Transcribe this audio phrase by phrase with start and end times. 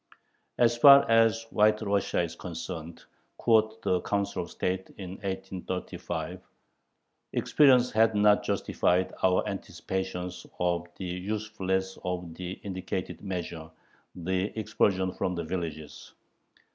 [0.57, 3.03] As far as White Russia is concerned
[3.37, 6.41] quoth the Council of State in 1835
[7.33, 13.69] experience has not justified our anticipations of the usefulness of the indicated measure
[14.15, 16.13] [the expulsion from the villages].